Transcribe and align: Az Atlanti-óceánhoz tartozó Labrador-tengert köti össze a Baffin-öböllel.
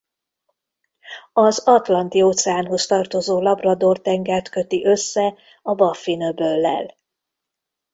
Az 1.33 1.59
Atlanti-óceánhoz 1.59 2.85
tartozó 2.85 3.39
Labrador-tengert 3.41 4.49
köti 4.49 4.85
össze 4.85 5.37
a 5.61 5.75
Baffin-öböllel. 5.75 6.95